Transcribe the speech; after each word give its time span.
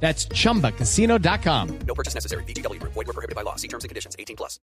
That's 0.00 0.28
chumbacasino.com. 0.28 1.78
No 1.86 1.94
purchase 1.94 2.14
necessary. 2.14 2.44
BGW. 2.44 2.80
Void 2.82 3.06
were 3.06 3.12
prohibited 3.12 3.34
by 3.34 3.42
law. 3.42 3.56
See 3.56 3.68
terms 3.68 3.84
and 3.84 3.88
conditions. 3.88 4.14
18 4.18 4.36
plus. 4.36 4.60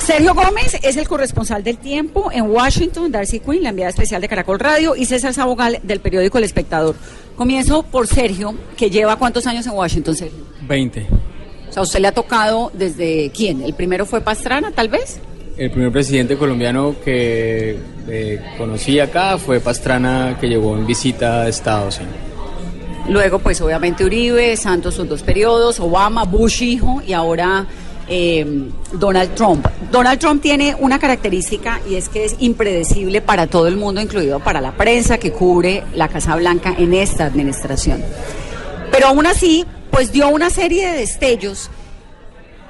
Sergio 0.00 0.34
Gómez 0.34 0.78
es 0.82 0.96
el 0.96 1.08
corresponsal 1.08 1.64
del 1.64 1.78
tiempo 1.78 2.30
en 2.30 2.50
Washington, 2.50 3.10
Darcy 3.10 3.40
Quinn, 3.40 3.62
la 3.62 3.70
enviada 3.70 3.88
especial 3.88 4.20
de 4.20 4.28
Caracol 4.28 4.58
Radio, 4.58 4.94
y 4.96 5.06
César 5.06 5.32
Sabogal 5.32 5.80
del 5.82 6.00
periódico 6.00 6.36
El 6.36 6.44
Espectador. 6.44 6.94
Comienzo 7.36 7.84
por 7.84 8.06
Sergio, 8.06 8.54
que 8.76 8.90
lleva 8.90 9.16
cuántos 9.16 9.46
años 9.46 9.66
en 9.66 9.72
Washington, 9.72 10.14
Sergio. 10.14 10.44
20. 10.66 11.06
O 11.68 11.72
sea, 11.72 11.82
¿usted 11.82 12.00
le 12.00 12.08
ha 12.08 12.12
tocado 12.12 12.70
desde 12.74 13.30
quién? 13.30 13.62
¿El 13.62 13.72
primero 13.74 14.04
fue 14.04 14.20
Pastrana, 14.20 14.72
tal 14.72 14.88
vez? 14.88 15.20
El 15.56 15.70
primer 15.70 15.90
presidente 15.90 16.36
colombiano 16.36 16.96
que 17.02 17.78
eh, 18.08 18.40
conocí 18.58 19.00
acá 19.00 19.38
fue 19.38 19.60
Pastrana, 19.60 20.36
que 20.38 20.48
llegó 20.48 20.76
en 20.76 20.86
visita 20.86 21.42
a 21.42 21.48
Estados 21.48 21.98
Unidos. 21.98 22.33
Luego, 23.08 23.38
pues 23.38 23.60
obviamente 23.60 24.04
Uribe, 24.04 24.56
Santos 24.56 24.94
sus 24.94 25.08
dos 25.08 25.22
periodos, 25.22 25.78
Obama, 25.78 26.24
Bush 26.24 26.62
hijo 26.62 27.02
y 27.06 27.12
ahora 27.12 27.66
eh, 28.08 28.70
Donald 28.92 29.34
Trump. 29.34 29.66
Donald 29.90 30.18
Trump 30.18 30.42
tiene 30.42 30.74
una 30.78 30.98
característica 30.98 31.80
y 31.88 31.96
es 31.96 32.08
que 32.08 32.24
es 32.24 32.36
impredecible 32.38 33.20
para 33.20 33.46
todo 33.46 33.66
el 33.66 33.76
mundo, 33.76 34.00
incluido 34.00 34.40
para 34.40 34.60
la 34.60 34.72
prensa 34.72 35.18
que 35.18 35.32
cubre 35.32 35.84
la 35.94 36.08
Casa 36.08 36.34
Blanca 36.36 36.74
en 36.76 36.94
esta 36.94 37.26
administración. 37.26 38.02
Pero 38.90 39.08
aún 39.08 39.26
así, 39.26 39.66
pues 39.90 40.12
dio 40.12 40.28
una 40.28 40.50
serie 40.50 40.90
de 40.90 40.98
destellos 40.98 41.70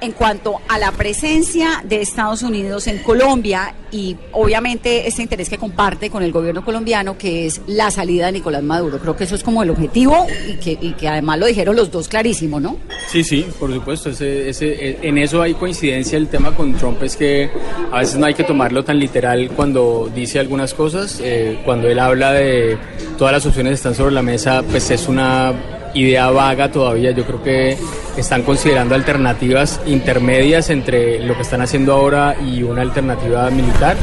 en 0.01 0.11
cuanto 0.11 0.59
a 0.67 0.77
la 0.77 0.91
presencia 0.91 1.83
de 1.83 2.01
Estados 2.01 2.43
Unidos 2.43 2.87
en 2.87 2.99
Colombia 2.99 3.73
y 3.91 4.17
obviamente 4.33 5.07
este 5.07 5.21
interés 5.21 5.49
que 5.49 5.57
comparte 5.57 6.09
con 6.09 6.21
el 6.21 6.31
gobierno 6.31 6.65
colombiano 6.65 7.17
que 7.17 7.45
es 7.45 7.61
la 7.67 7.91
salida 7.91 8.27
de 8.27 8.33
Nicolás 8.33 8.63
Maduro. 8.63 8.99
Creo 8.99 9.15
que 9.15 9.23
eso 9.23 9.35
es 9.35 9.43
como 9.43 9.63
el 9.63 9.69
objetivo 9.69 10.27
y 10.47 10.55
que, 10.55 10.93
que 10.95 11.07
además 11.07 11.39
lo 11.39 11.45
dijeron 11.45 11.75
los 11.75 11.91
dos 11.91 12.07
clarísimo, 12.07 12.59
¿no? 12.59 12.77
Sí, 13.09 13.23
sí, 13.23 13.45
por 13.59 13.73
supuesto. 13.73 14.09
Ese, 14.09 14.49
ese, 14.49 14.99
en 15.01 15.17
eso 15.17 15.41
hay 15.41 15.53
coincidencia. 15.53 16.17
El 16.17 16.27
tema 16.27 16.53
con 16.55 16.73
Trump 16.73 17.01
es 17.03 17.15
que 17.15 17.49
a 17.91 17.99
veces 17.99 18.17
no 18.17 18.25
hay 18.25 18.33
que 18.33 18.43
tomarlo 18.43 18.83
tan 18.83 18.99
literal 18.99 19.49
cuando 19.55 20.11
dice 20.13 20.39
algunas 20.39 20.73
cosas. 20.73 21.19
Eh, 21.21 21.59
cuando 21.63 21.87
él 21.87 21.99
habla 21.99 22.33
de 22.33 22.77
todas 23.17 23.33
las 23.33 23.45
opciones 23.45 23.73
están 23.73 23.95
sobre 23.95 24.13
la 24.13 24.21
mesa, 24.21 24.63
pues 24.69 24.91
es 24.91 25.07
una 25.07 25.53
idea 25.95 26.29
vaga 26.29 26.71
todavía. 26.71 27.11
Yo 27.11 27.25
creo 27.25 27.41
que 27.41 27.77
están 28.17 28.43
considerando 28.43 28.93
alternativas 28.93 29.81
intermedias 29.87 30.69
entre 30.69 31.19
lo 31.19 31.35
que 31.35 31.41
están 31.41 31.61
haciendo 31.61 31.93
ahora 31.93 32.35
y 32.39 32.61
una 32.61 32.81
alternativa 32.81 33.49
militar. 33.49 33.97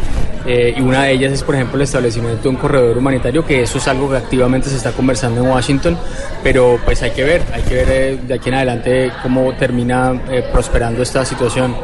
Eh, 0.44 0.74
y 0.76 0.80
una 0.80 1.04
de 1.04 1.12
ellas 1.12 1.32
es, 1.32 1.42
por 1.44 1.54
ejemplo, 1.54 1.76
el 1.76 1.82
establecimiento 1.82 2.42
de 2.42 2.48
un 2.48 2.56
corredor 2.56 2.98
humanitario, 2.98 3.46
que 3.46 3.62
eso 3.62 3.78
es 3.78 3.86
algo 3.86 4.10
que 4.10 4.16
activamente 4.16 4.68
se 4.68 4.76
está 4.76 4.90
conversando 4.90 5.40
en 5.40 5.48
Washington, 5.48 5.96
pero 6.42 6.80
pues 6.84 7.00
hay 7.02 7.12
que 7.12 7.22
ver, 7.22 7.42
hay 7.52 7.62
que 7.62 7.74
ver 7.74 7.88
eh, 7.88 8.18
de 8.26 8.34
aquí 8.34 8.48
en 8.48 8.56
adelante 8.56 9.12
cómo 9.22 9.52
termina 9.54 10.20
eh, 10.30 10.44
prosperando 10.50 11.02
esta 11.02 11.24
situación. 11.24 11.76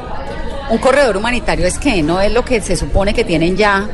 Un 0.70 0.78
corredor 0.78 1.16
humanitario 1.16 1.66
es 1.66 1.78
que 1.78 2.02
no 2.02 2.20
es 2.20 2.32
lo 2.32 2.44
que 2.44 2.60
se 2.60 2.76
supone 2.76 3.14
que 3.14 3.24
tienen 3.24 3.56
ya 3.56 3.88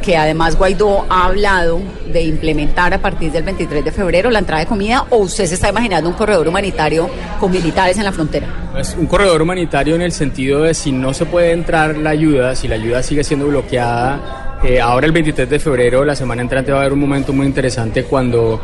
que 0.00 0.16
además 0.16 0.56
Guaidó 0.56 1.06
ha 1.08 1.26
hablado 1.26 1.80
de 2.12 2.22
implementar 2.22 2.94
a 2.94 2.98
partir 2.98 3.30
del 3.32 3.42
23 3.42 3.84
de 3.84 3.92
febrero 3.92 4.30
la 4.30 4.38
entrada 4.38 4.60
de 4.60 4.66
comida 4.66 5.04
o 5.10 5.18
usted 5.18 5.46
se 5.46 5.54
está 5.54 5.68
imaginando 5.68 6.08
un 6.08 6.16
corredor 6.16 6.48
humanitario 6.48 7.08
con 7.38 7.50
militares 7.50 7.96
en 7.98 8.04
la 8.04 8.12
frontera? 8.12 8.46
Es 8.78 8.94
un 8.98 9.06
corredor 9.06 9.42
humanitario 9.42 9.94
en 9.94 10.02
el 10.02 10.12
sentido 10.12 10.62
de 10.62 10.74
si 10.74 10.92
no 10.92 11.12
se 11.12 11.26
puede 11.26 11.52
entrar 11.52 11.96
la 11.96 12.10
ayuda, 12.10 12.54
si 12.54 12.68
la 12.68 12.76
ayuda 12.76 13.02
sigue 13.02 13.24
siendo 13.24 13.46
bloqueada, 13.46 14.48
eh, 14.64 14.80
ahora 14.80 15.06
el 15.06 15.12
23 15.12 15.48
de 15.48 15.58
febrero, 15.60 16.04
la 16.04 16.16
semana 16.16 16.42
entrante 16.42 16.72
va 16.72 16.78
a 16.78 16.80
haber 16.80 16.92
un 16.92 16.98
momento 16.98 17.32
muy 17.32 17.46
interesante 17.46 18.04
cuando 18.04 18.60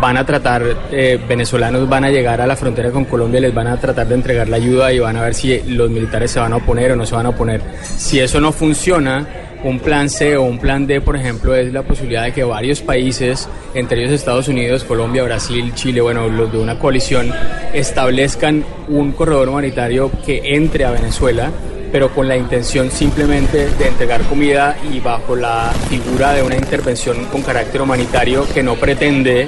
van 0.00 0.16
a 0.16 0.26
tratar, 0.26 0.62
eh, 0.90 1.18
venezolanos 1.26 1.88
van 1.88 2.04
a 2.04 2.10
llegar 2.10 2.40
a 2.40 2.46
la 2.46 2.54
frontera 2.54 2.90
con 2.90 3.06
Colombia, 3.06 3.40
les 3.40 3.54
van 3.54 3.66
a 3.66 3.80
tratar 3.80 4.06
de 4.06 4.14
entregar 4.14 4.48
la 4.48 4.56
ayuda 4.56 4.92
y 4.92 4.98
van 4.98 5.16
a 5.16 5.22
ver 5.22 5.34
si 5.34 5.62
los 5.68 5.90
militares 5.90 6.30
se 6.30 6.38
van 6.38 6.52
a 6.52 6.56
oponer 6.56 6.92
o 6.92 6.96
no 6.96 7.06
se 7.06 7.14
van 7.14 7.26
a 7.26 7.30
oponer. 7.30 7.62
Si 7.82 8.20
eso 8.20 8.40
no 8.40 8.52
funciona, 8.52 9.26
un 9.64 9.78
plan 9.78 10.08
C 10.08 10.36
o 10.36 10.42
un 10.42 10.58
plan 10.58 10.86
D, 10.86 11.00
por 11.00 11.16
ejemplo, 11.16 11.54
es 11.54 11.72
la 11.72 11.82
posibilidad 11.82 12.24
de 12.24 12.32
que 12.32 12.44
varios 12.44 12.80
países, 12.80 13.48
entre 13.74 14.00
ellos 14.00 14.12
Estados 14.12 14.48
Unidos, 14.48 14.84
Colombia, 14.84 15.22
Brasil, 15.22 15.72
Chile, 15.74 16.00
bueno, 16.00 16.28
los 16.28 16.52
de 16.52 16.58
una 16.58 16.78
coalición, 16.78 17.32
establezcan 17.72 18.64
un 18.88 19.12
corredor 19.12 19.48
humanitario 19.48 20.10
que 20.24 20.54
entre 20.54 20.84
a 20.84 20.90
Venezuela, 20.90 21.50
pero 21.92 22.10
con 22.10 22.26
la 22.26 22.36
intención 22.36 22.90
simplemente 22.90 23.68
de 23.68 23.88
entregar 23.88 24.22
comida 24.22 24.76
y 24.90 25.00
bajo 25.00 25.36
la 25.36 25.72
figura 25.88 26.32
de 26.32 26.42
una 26.42 26.56
intervención 26.56 27.26
con 27.26 27.42
carácter 27.42 27.82
humanitario 27.82 28.46
que 28.52 28.62
no 28.62 28.76
pretende 28.76 29.46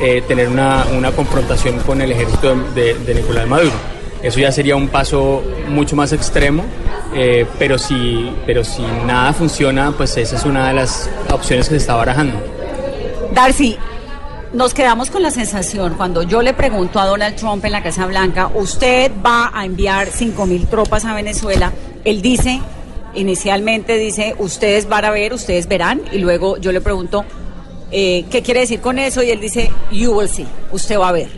eh, 0.00 0.22
tener 0.26 0.48
una, 0.48 0.84
confrontación 1.14 1.78
con 1.80 2.00
el 2.00 2.10
ejército 2.10 2.56
de, 2.74 2.94
de 2.94 3.14
Nicolás 3.14 3.46
Maduro. 3.46 3.94
Eso 4.22 4.40
ya 4.40 4.50
sería 4.50 4.74
un 4.74 4.88
paso 4.88 5.42
mucho 5.68 5.94
más 5.94 6.12
extremo 6.12 6.64
eh, 7.14 7.46
pero, 7.58 7.78
si, 7.78 8.30
pero 8.44 8.64
si 8.64 8.82
nada 9.06 9.32
funciona, 9.32 9.92
pues 9.96 10.16
esa 10.16 10.36
es 10.36 10.44
una 10.44 10.68
de 10.68 10.74
las 10.74 11.08
opciones 11.30 11.68
que 11.68 11.74
se 11.74 11.78
está 11.78 11.94
barajando. 11.94 12.36
Darcy, 13.32 13.76
nos 14.52 14.74
quedamos 14.74 15.10
con 15.10 15.22
la 15.22 15.30
sensación 15.30 15.94
cuando 15.94 16.22
yo 16.22 16.42
le 16.42 16.54
pregunto 16.54 17.00
a 17.00 17.06
Donald 17.06 17.36
Trump 17.36 17.64
en 17.64 17.72
la 17.72 17.82
Casa 17.82 18.06
Blanca, 18.06 18.50
usted 18.54 19.10
va 19.24 19.50
a 19.52 19.64
enviar 19.64 20.08
5 20.08 20.46
mil 20.46 20.66
tropas 20.66 21.04
a 21.04 21.14
Venezuela, 21.14 21.72
él 22.04 22.22
dice, 22.22 22.60
inicialmente 23.14 23.98
dice, 23.98 24.34
ustedes 24.38 24.88
van 24.88 25.04
a 25.04 25.10
ver, 25.10 25.32
ustedes 25.32 25.66
verán, 25.66 26.02
y 26.12 26.18
luego 26.18 26.56
yo 26.58 26.72
le 26.72 26.80
pregunto, 26.80 27.24
eh, 27.90 28.24
¿qué 28.30 28.42
quiere 28.42 28.60
decir 28.60 28.80
con 28.80 28.98
eso? 28.98 29.22
Y 29.22 29.30
él 29.30 29.40
dice, 29.40 29.70
you 29.90 30.12
will 30.12 30.28
see, 30.28 30.46
usted 30.72 30.98
va 30.98 31.08
a 31.08 31.12
ver. 31.12 31.28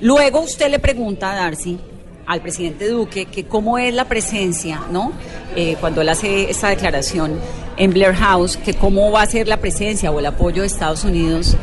Luego 0.00 0.40
usted 0.40 0.70
le 0.70 0.78
pregunta 0.78 1.32
a 1.32 1.36
Darcy, 1.36 1.78
al 2.26 2.40
presidente 2.40 2.88
Duque 2.88 3.26
que 3.26 3.44
cómo 3.44 3.78
es 3.78 3.92
la 3.94 4.04
presencia, 4.06 4.82
¿no? 4.90 5.12
Eh, 5.56 5.76
cuando 5.80 6.00
él 6.00 6.08
hace 6.08 6.50
esta 6.50 6.68
declaración 6.68 7.38
en 7.76 7.92
Blair 7.92 8.14
House, 8.14 8.56
que 8.56 8.74
cómo 8.74 9.10
va 9.10 9.22
a 9.22 9.26
ser 9.26 9.48
la 9.48 9.58
presencia 9.58 10.10
o 10.10 10.18
el 10.18 10.26
apoyo 10.26 10.62
de 10.62 10.68
Estados 10.68 11.04
Unidos. 11.04 11.56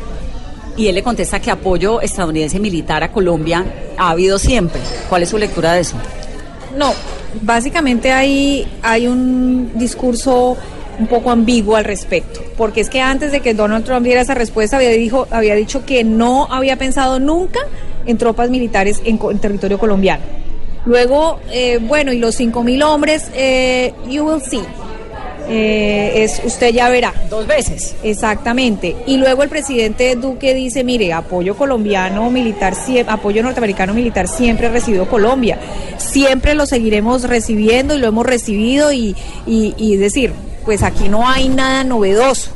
Y 0.76 0.88
él 0.88 0.94
le 0.94 1.02
contesta 1.02 1.40
que 1.40 1.50
apoyo 1.50 2.00
estadounidense 2.00 2.60
militar 2.60 3.02
a 3.02 3.12
Colombia 3.12 3.64
ha 3.98 4.10
habido 4.10 4.38
siempre. 4.38 4.80
¿Cuál 5.08 5.22
es 5.22 5.28
su 5.28 5.38
lectura 5.38 5.72
de 5.72 5.80
eso? 5.80 5.96
No, 6.76 6.92
básicamente 7.42 8.12
hay, 8.12 8.66
hay 8.82 9.06
un 9.06 9.72
discurso 9.74 10.56
un 10.98 11.06
poco 11.06 11.30
ambiguo 11.30 11.76
al 11.76 11.84
respecto, 11.84 12.40
porque 12.56 12.80
es 12.80 12.90
que 12.90 13.00
antes 13.00 13.32
de 13.32 13.40
que 13.40 13.54
Donald 13.54 13.84
Trump 13.84 14.04
diera 14.04 14.20
esa 14.20 14.34
respuesta 14.34 14.76
había, 14.76 14.90
dijo, 14.90 15.26
había 15.30 15.54
dicho 15.54 15.84
que 15.86 16.04
no 16.04 16.46
había 16.50 16.76
pensado 16.76 17.18
nunca 17.18 17.60
en 18.06 18.18
tropas 18.18 18.50
militares 18.50 19.00
en, 19.04 19.18
en 19.30 19.38
territorio 19.38 19.78
colombiano. 19.78 20.22
Luego, 20.86 21.38
eh, 21.50 21.78
bueno, 21.80 22.12
y 22.12 22.18
los 22.18 22.34
cinco 22.34 22.62
mil 22.62 22.82
hombres, 22.82 23.30
eh, 23.34 23.92
you 24.08 24.24
will 24.24 24.42
see. 24.42 24.62
Eh, 25.52 26.22
es 26.22 26.40
usted 26.44 26.68
ya 26.72 26.88
verá. 26.88 27.12
Dos 27.28 27.46
veces. 27.46 27.96
Exactamente. 28.02 28.94
Y 29.06 29.16
luego 29.16 29.42
el 29.42 29.48
presidente 29.48 30.14
Duque 30.14 30.54
dice, 30.54 30.84
mire, 30.84 31.12
apoyo 31.12 31.56
colombiano 31.56 32.30
militar, 32.30 32.74
apoyo 33.08 33.42
norteamericano 33.42 33.92
militar 33.92 34.28
siempre 34.28 34.68
ha 34.68 34.70
recibido 34.70 35.08
Colombia. 35.08 35.58
Siempre 35.98 36.54
lo 36.54 36.66
seguiremos 36.66 37.24
recibiendo 37.24 37.96
y 37.96 37.98
lo 37.98 38.06
hemos 38.06 38.24
recibido 38.24 38.92
y, 38.92 39.16
y, 39.46 39.74
y 39.76 39.96
decir, 39.96 40.32
pues 40.64 40.84
aquí 40.84 41.08
no 41.08 41.28
hay 41.28 41.48
nada 41.48 41.82
novedoso. 41.82 42.52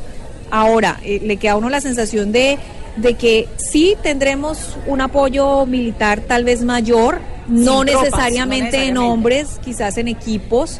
Ahora, 0.51 1.01
eh, 1.03 1.21
le 1.23 1.37
queda 1.37 1.53
a 1.53 1.57
uno 1.57 1.69
la 1.71 1.81
sensación 1.81 2.31
de, 2.31 2.59
de 2.97 3.15
que 3.15 3.49
sí 3.57 3.97
tendremos 4.05 4.77
un 4.87 5.01
apoyo 5.01 5.67
militar 5.67 6.21
tal 6.21 6.45
vez 6.45 6.63
mayor, 6.63 7.19
no, 7.49 7.85
tropas, 7.85 8.05
necesariamente, 8.05 8.47
no 8.59 8.65
necesariamente. 8.65 8.89
en 8.89 8.97
hombres, 8.99 9.61
quizás 9.65 9.97
en 9.99 10.09
equipos, 10.09 10.79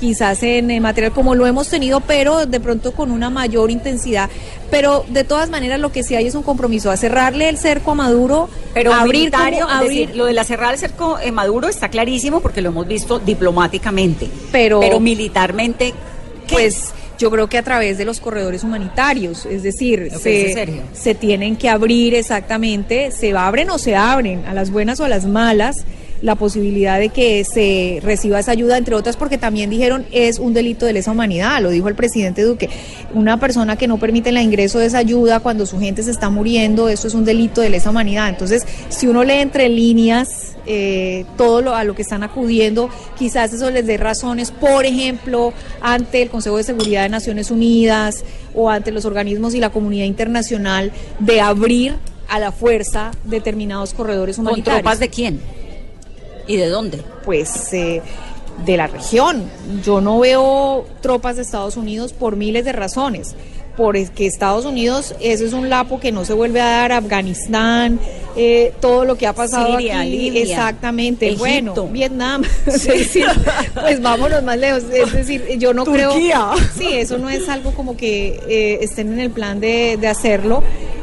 quizás 0.00 0.42
en 0.42 0.70
eh, 0.72 0.80
material 0.80 1.12
como 1.12 1.34
lo 1.36 1.46
hemos 1.46 1.68
tenido, 1.68 2.00
pero 2.00 2.44
de 2.46 2.58
pronto 2.58 2.92
con 2.92 3.10
una 3.12 3.30
mayor 3.30 3.70
intensidad. 3.70 4.28
Pero 4.70 5.04
de 5.08 5.22
todas 5.22 5.48
maneras 5.50 5.78
lo 5.78 5.92
que 5.92 6.02
sí 6.02 6.14
hay 6.16 6.26
es 6.26 6.34
un 6.34 6.42
compromiso 6.42 6.90
a 6.90 6.96
cerrarle 6.96 7.48
el 7.48 7.56
cerco 7.56 7.92
a 7.92 7.94
Maduro, 7.94 8.48
Pero 8.74 8.92
abrir, 8.92 9.30
como- 9.30 9.68
abrir 9.70 10.06
decir, 10.06 10.16
lo 10.16 10.24
de 10.24 10.32
la 10.32 10.42
cerrada 10.44 10.70
del 10.72 10.80
cerco 10.80 11.18
en 11.20 11.34
Maduro 11.34 11.68
está 11.68 11.88
clarísimo 11.88 12.40
porque 12.40 12.62
lo 12.62 12.70
hemos 12.70 12.86
visto 12.88 13.18
diplomáticamente. 13.20 14.28
Pero- 14.50 14.80
militarmente, 14.98 15.92
¿qué? 16.48 16.54
pues 16.54 16.92
yo 17.18 17.30
creo 17.30 17.48
que 17.48 17.58
a 17.58 17.62
través 17.62 17.98
de 17.98 18.04
los 18.04 18.18
corredores 18.18 18.64
humanitarios, 18.64 19.46
es 19.46 19.62
decir, 19.62 20.10
se, 20.20 20.82
se 20.92 21.14
tienen 21.14 21.54
que 21.54 21.68
abrir 21.68 22.14
exactamente, 22.16 23.12
se 23.12 23.36
abren 23.36 23.70
o 23.70 23.78
se 23.78 23.94
abren, 23.94 24.44
a 24.46 24.54
las 24.54 24.70
buenas 24.72 24.98
o 24.98 25.04
a 25.04 25.08
las 25.08 25.26
malas, 25.26 25.84
la 26.22 26.36
posibilidad 26.36 26.98
de 26.98 27.08
que 27.08 27.44
se 27.44 27.98
reciba 28.02 28.38
esa 28.38 28.52
ayuda, 28.52 28.78
entre 28.78 28.94
otras 28.94 29.16
porque 29.16 29.38
también 29.38 29.68
dijeron 29.68 30.06
es 30.12 30.38
un 30.38 30.54
delito 30.54 30.86
de 30.86 30.92
lesa 30.92 31.10
humanidad, 31.10 31.60
lo 31.60 31.70
dijo 31.70 31.88
el 31.88 31.94
presidente 31.94 32.42
Duque. 32.42 32.70
Una 33.12 33.38
persona 33.38 33.76
que 33.76 33.88
no 33.88 33.98
permite 33.98 34.30
el 34.30 34.38
ingreso 34.38 34.78
de 34.78 34.86
esa 34.86 34.98
ayuda 34.98 35.40
cuando 35.40 35.66
su 35.66 35.78
gente 35.78 36.02
se 36.02 36.12
está 36.12 36.30
muriendo, 36.30 36.88
eso 36.88 37.08
es 37.08 37.14
un 37.14 37.24
delito 37.24 37.60
de 37.60 37.70
lesa 37.70 37.90
humanidad. 37.90 38.28
Entonces, 38.28 38.64
si 38.88 39.08
uno 39.08 39.24
lee 39.24 39.40
entre 39.40 39.68
líneas 39.68 40.56
eh, 40.64 41.24
todo 41.36 41.60
lo, 41.60 41.74
a 41.74 41.82
lo 41.82 41.94
que 41.96 42.02
están 42.02 42.22
acudiendo, 42.22 42.88
quizás 43.18 43.52
eso 43.52 43.70
les 43.70 43.84
dé 43.84 43.96
razones, 43.96 44.52
por 44.52 44.86
ejemplo, 44.86 45.52
ante 45.80 46.22
el 46.22 46.30
Consejo 46.30 46.56
de 46.56 46.62
Seguridad 46.62 47.02
de 47.02 47.08
Naciones 47.08 47.50
Unidas 47.50 48.24
o 48.54 48.70
ante 48.70 48.92
los 48.92 49.04
organismos 49.04 49.54
y 49.54 49.58
la 49.58 49.70
comunidad 49.70 50.04
internacional 50.04 50.92
de 51.18 51.40
abrir 51.40 51.96
a 52.28 52.38
la 52.38 52.52
fuerza 52.52 53.10
determinados 53.24 53.92
corredores 53.92 54.36
¿Con 54.36 54.46
humanitarios. 54.46 54.82
tropas 54.82 55.00
de 55.00 55.08
quién? 55.08 55.61
¿Y 56.46 56.56
de 56.56 56.68
dónde? 56.68 57.02
Pues 57.24 57.72
eh, 57.72 58.02
de 58.64 58.76
la 58.76 58.86
región. 58.86 59.44
Yo 59.84 60.00
no 60.00 60.18
veo 60.20 60.86
tropas 61.00 61.36
de 61.36 61.42
Estados 61.42 61.76
Unidos 61.76 62.12
por 62.12 62.36
miles 62.36 62.64
de 62.64 62.72
razones. 62.72 63.34
Porque 63.76 64.26
Estados 64.26 64.66
Unidos, 64.66 65.14
eso 65.18 65.46
es 65.46 65.54
un 65.54 65.70
lapo 65.70 65.98
que 65.98 66.12
no 66.12 66.26
se 66.26 66.34
vuelve 66.34 66.60
a 66.60 66.66
dar, 66.66 66.92
Afganistán, 66.92 67.98
eh, 68.36 68.74
todo 68.80 69.06
lo 69.06 69.16
que 69.16 69.26
ha 69.26 69.32
pasado 69.32 69.78
Siria, 69.78 70.00
aquí, 70.00 70.10
Libia, 70.10 70.42
exactamente, 70.42 71.28
Egipto. 71.28 71.40
bueno, 71.40 71.86
Vietnam, 71.86 72.42
sí, 73.08 73.22
pues 73.74 74.02
vámonos 74.02 74.42
más 74.42 74.58
lejos, 74.58 74.84
es 74.92 75.12
decir, 75.14 75.56
yo 75.58 75.72
no 75.72 75.86
creo, 75.86 76.12
sí, 76.76 76.92
eso 76.92 77.16
no 77.16 77.30
es 77.30 77.48
algo 77.48 77.72
como 77.72 77.96
que 77.96 78.40
eh, 78.46 78.78
estén 78.82 79.10
en 79.14 79.20
el 79.20 79.30
plan 79.30 79.58
de, 79.58 79.96
de 79.98 80.08
hacerlo 80.08 80.62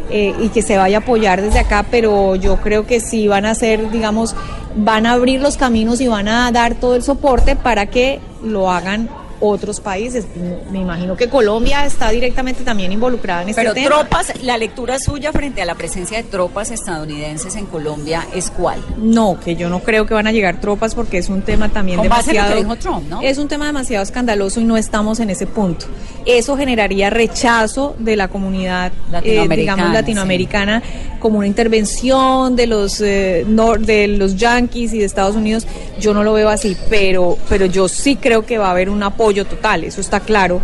eh, 0.09 0.33
y 0.39 0.50
que 0.50 0.61
se 0.61 0.77
vaya 0.77 0.97
a 0.97 1.01
apoyar 1.01 1.41
desde 1.41 1.59
acá, 1.59 1.85
pero 1.89 2.35
yo 2.35 2.57
creo 2.57 2.85
que 2.85 3.00
sí 3.00 3.27
van 3.27 3.45
a 3.45 3.51
hacer, 3.51 3.91
digamos, 3.91 4.35
van 4.75 5.06
a 5.06 5.13
abrir 5.13 5.41
los 5.41 5.57
caminos 5.57 6.01
y 6.01 6.07
van 6.07 6.27
a 6.27 6.51
dar 6.51 6.75
todo 6.75 6.95
el 6.95 7.03
soporte 7.03 7.56
para 7.56 7.88
que 7.88 8.19
lo 8.44 8.71
hagan 8.71 9.09
otros 9.41 9.80
países. 9.80 10.25
Me 10.71 10.80
imagino 10.80 11.15
que 11.15 11.30
Colombia 11.30 11.86
está 11.86 12.09
directamente 12.12 12.63
también 12.63 12.91
involucrada 12.91 13.44
en 13.44 13.50
este 13.50 13.62
Pero 13.62 13.74
tema. 13.74 13.88
tropas, 13.89 14.33
la 14.44 14.57
lectura 14.57 15.00
suya 15.00 15.31
frente 15.31 15.62
a 15.62 15.65
la 15.65 15.75
presencia 15.75 16.18
de 16.18 16.24
tropas 16.24 16.71
estadounidenses 16.71 17.56
en 17.56 17.65
Colombia 17.65 18.25
es 18.36 18.51
cuál? 18.51 18.80
No, 18.97 19.39
que 19.39 19.56
yo 19.56 19.69
no 19.69 19.80
creo 19.80 20.06
que 20.06 20.13
van 20.13 20.27
a 20.27 20.31
llegar 20.31 20.59
tropas 20.59 20.95
porque 20.95 21.18
es 21.18 21.30
un 21.30 21.41
tema 21.41 21.69
también 21.69 22.00
Con 22.00 22.09
base 22.09 22.31
en 22.31 22.38
lo 22.38 22.44
demasiado. 22.44 22.56
que 22.56 22.63
dijo 22.63 22.75
Trump, 22.77 23.09
¿no? 23.09 23.21
Es 23.21 23.38
un 23.38 23.47
tema 23.47 23.65
demasiado 23.65 24.03
escandaloso 24.03 24.59
y 24.59 24.63
no 24.63 24.77
estamos 24.77 25.19
en 25.19 25.30
ese 25.30 25.47
punto. 25.47 25.86
Eso 26.25 26.57
generaría 26.57 27.09
rechazo 27.09 27.95
de 28.00 28.15
la 28.15 28.27
comunidad, 28.27 28.91
eh, 28.91 29.12
Latinoamericana, 29.12 29.75
digamos, 29.75 29.94
latinoamericana, 29.94 30.83
como 31.19 31.38
una 31.39 31.47
intervención 31.47 32.56
de 32.56 32.68
los 32.68 33.01
eh, 33.01 33.45
nor- 33.47 33.80
de 33.80 34.07
los 34.07 34.36
yanquis 34.36 34.94
y 34.94 35.00
de 35.00 35.06
Estados 35.06 35.36
Unidos. 35.36 35.65
Yo 36.00 36.13
no 36.13 36.24
lo 36.24 36.33
veo 36.33 36.50
así, 36.50 36.75
pero, 36.89 37.38
pero 37.47 37.65
yo 37.65 37.88
sí 37.88 38.15
creo 38.15 38.45
que 38.45 38.57
va 38.57 38.68
a 38.68 38.71
haber 38.71 38.89
un 38.89 39.01
apoyo 39.03 39.28
total, 39.45 39.83
eso 39.83 40.01
está 40.01 40.19
claro, 40.19 40.61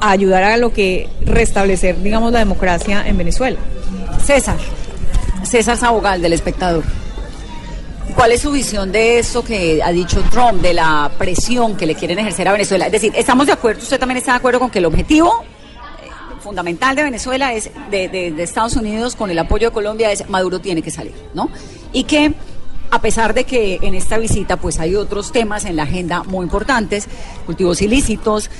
ayudar 0.00 0.42
a 0.44 0.56
lo 0.56 0.72
que 0.72 1.08
restablecer, 1.24 2.00
digamos, 2.02 2.32
la 2.32 2.38
democracia 2.40 3.06
en 3.06 3.16
Venezuela. 3.18 3.58
César, 4.24 4.56
César 5.42 5.76
Sabogal 5.76 6.20
del 6.22 6.32
espectador. 6.32 6.84
¿Cuál 8.14 8.32
es 8.32 8.40
su 8.40 8.50
visión 8.50 8.90
de 8.92 9.18
esto 9.18 9.44
que 9.44 9.80
ha 9.82 9.92
dicho 9.92 10.22
Trump, 10.30 10.60
de 10.62 10.74
la 10.74 11.10
presión 11.16 11.76
que 11.76 11.86
le 11.86 11.94
quieren 11.94 12.18
ejercer 12.18 12.48
a 12.48 12.52
Venezuela? 12.52 12.86
Es 12.86 12.92
decir, 12.92 13.12
¿estamos 13.16 13.46
de 13.46 13.52
acuerdo, 13.52 13.82
usted 13.82 13.98
también 14.00 14.18
está 14.18 14.32
de 14.32 14.38
acuerdo 14.38 14.58
con 14.58 14.68
que 14.70 14.78
el 14.80 14.84
objetivo 14.86 15.32
eh, 15.42 16.08
fundamental 16.40 16.96
de 16.96 17.04
Venezuela 17.04 17.52
es, 17.54 17.70
de, 17.90 18.08
de- 18.08 18.32
de 18.32 18.42
Estados 18.42 18.74
Unidos 18.76 19.14
con 19.14 19.30
el 19.30 19.38
apoyo 19.38 19.68
de 19.68 19.72
Colombia, 19.72 20.10
es 20.10 20.28
Maduro 20.28 20.58
tiene 20.60 20.82
que 20.82 20.90
salir, 20.90 21.14
¿no? 21.34 21.50
Y 21.92 22.04
que 22.04 22.32
a 22.90 23.00
pesar 23.00 23.34
de 23.34 23.44
que 23.44 23.78
en 23.82 23.94
esta 23.94 24.18
visita 24.18 24.56
pues 24.56 24.80
hay 24.80 24.96
otros 24.96 25.32
temas 25.32 25.64
en 25.64 25.76
la 25.76 25.84
agenda 25.84 26.22
muy 26.24 26.44
importantes, 26.44 27.06
cultivos 27.46 27.82
ilícitos, 27.82 28.50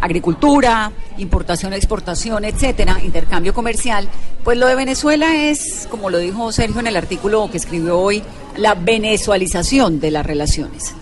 agricultura, 0.00 0.92
importación, 1.16 1.72
exportación, 1.72 2.44
etcétera, 2.44 2.98
intercambio 3.02 3.54
comercial, 3.54 4.08
pues 4.44 4.58
lo 4.58 4.66
de 4.66 4.74
Venezuela 4.74 5.36
es, 5.48 5.86
como 5.90 6.10
lo 6.10 6.18
dijo 6.18 6.52
Sergio 6.52 6.80
en 6.80 6.86
el 6.86 6.96
artículo 6.96 7.48
que 7.50 7.56
escribió 7.56 7.98
hoy, 7.98 8.22
la 8.56 8.74
venezualización 8.74 10.00
de 10.00 10.10
las 10.10 10.26
relaciones. 10.26 10.94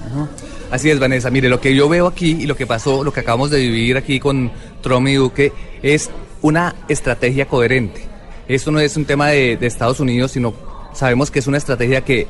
Así 0.70 0.90
es, 0.90 0.98
Vanessa. 0.98 1.30
Mire, 1.30 1.48
lo 1.48 1.60
que 1.60 1.74
yo 1.74 1.88
veo 1.88 2.06
aquí 2.06 2.36
y 2.40 2.46
lo 2.46 2.56
que 2.56 2.66
pasó, 2.66 3.04
lo 3.04 3.12
que 3.12 3.20
acabamos 3.20 3.50
de 3.50 3.60
vivir 3.60 3.96
aquí 3.96 4.20
con 4.20 4.50
Trump 4.82 5.08
y 5.08 5.14
Duque, 5.14 5.52
es 5.82 6.10
una 6.42 6.74
estrategia 6.88 7.46
coherente. 7.46 8.04
Esto 8.48 8.70
no 8.70 8.80
es 8.80 8.96
un 8.96 9.04
tema 9.04 9.28
de 9.28 9.58
Estados 9.60 10.00
Unidos, 10.00 10.32
sino 10.32 10.54
sabemos 10.96 11.30
que 11.30 11.38
es 11.38 11.46
una 11.46 11.58
estrategia 11.58 12.02
que 12.02 12.26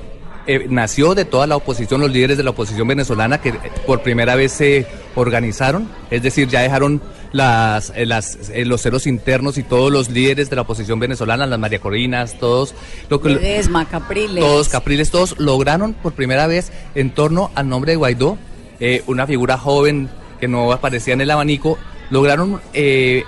eh, 0.46 0.66
nació 0.68 1.14
de 1.14 1.24
toda 1.24 1.46
la 1.46 1.56
oposición, 1.56 2.00
los 2.00 2.10
líderes 2.10 2.36
de 2.36 2.44
la 2.44 2.50
oposición 2.50 2.86
venezolana 2.86 3.40
que 3.40 3.48
eh, 3.48 3.54
por 3.86 4.02
primera 4.02 4.36
vez 4.36 4.52
se 4.52 4.86
organizaron, 5.14 5.88
es 6.10 6.22
decir, 6.22 6.48
ya 6.48 6.60
dejaron 6.60 7.00
las, 7.32 7.92
eh, 7.96 8.06
las, 8.06 8.50
eh, 8.50 8.64
los 8.64 8.82
ceros 8.82 9.06
internos 9.06 9.58
y 9.58 9.62
todos 9.62 9.90
los 9.90 10.10
líderes 10.10 10.48
de 10.50 10.56
la 10.56 10.62
oposición 10.62 11.00
venezolana, 11.00 11.46
las 11.46 11.58
María 11.58 11.80
Corinas, 11.80 12.38
todos, 12.38 12.74
lo 13.08 13.20
que, 13.20 13.30
Ledesma, 13.30 13.86
Capriles. 13.86 14.44
todos 14.44 14.68
Capriles, 14.68 15.10
todos 15.10 15.38
lograron 15.38 15.94
por 15.94 16.12
primera 16.12 16.46
vez 16.46 16.70
en 16.94 17.10
torno 17.10 17.50
al 17.54 17.68
nombre 17.68 17.92
de 17.92 17.96
Guaidó, 17.96 18.38
una 19.06 19.26
figura 19.26 19.56
joven 19.56 20.10
que 20.38 20.48
no 20.48 20.70
aparecía 20.72 21.14
en 21.14 21.22
el 21.22 21.30
abanico, 21.30 21.78
lograron 22.10 22.60
eh, 22.74 23.24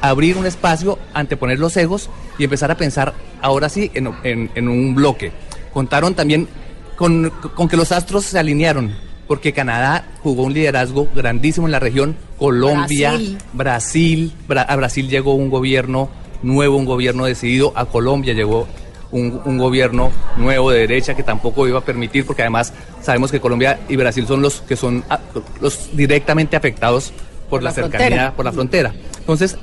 abrir 0.00 0.36
un 0.36 0.46
espacio, 0.46 0.98
anteponer 1.14 1.58
los 1.58 1.76
egos 1.76 2.10
y 2.38 2.44
empezar 2.44 2.70
a 2.70 2.76
pensar 2.76 3.14
ahora 3.42 3.68
sí 3.68 3.90
en, 3.94 4.10
en- 4.24 4.50
en 4.54 4.68
un 4.68 4.94
bloque. 4.94 5.32
Contaron 5.72 6.14
también 6.14 6.48
con, 6.96 7.30
con 7.54 7.68
que 7.68 7.76
los 7.76 7.92
astros 7.92 8.24
se 8.24 8.38
alinearon, 8.38 8.94
porque 9.28 9.52
Canadá 9.52 10.06
jugó 10.22 10.44
un 10.44 10.54
liderazgo 10.54 11.08
grandísimo 11.14 11.66
en 11.66 11.72
la 11.72 11.78
región, 11.80 12.16
Colombia, 12.38 13.10
Brasil. 13.10 13.38
Brasil, 13.52 14.32
Bra- 14.48 14.66
a 14.68 14.76
Brasil 14.76 15.08
llegó 15.08 15.34
un 15.34 15.50
gobierno 15.50 16.08
nuevo, 16.42 16.76
un 16.76 16.84
gobierno 16.86 17.24
decidido, 17.26 17.72
a 17.76 17.86
Colombia 17.86 18.32
llegó 18.34 18.66
un, 19.10 19.40
un 19.44 19.58
gobierno 19.58 20.10
nuevo 20.36 20.70
de 20.70 20.80
derecha 20.80 21.14
que 21.14 21.22
tampoco 21.22 21.66
iba 21.68 21.78
a 21.78 21.84
permitir, 21.84 22.24
porque 22.26 22.42
además 22.42 22.72
sabemos 23.02 23.30
que 23.30 23.40
Colombia 23.40 23.78
y 23.88 23.96
Brasil 23.96 24.26
son 24.26 24.42
los 24.42 24.60
que 24.62 24.76
son 24.76 25.04
ah, 25.10 25.20
los 25.60 25.90
directamente 25.96 26.56
afectados 26.56 27.12
por, 27.50 27.62
la, 27.62 27.70
la 27.70 27.74
cercanía, 27.74 28.32
por 28.34 28.44
la 28.44 28.52
frontera. 28.52 28.94
Entonces, 29.18 29.56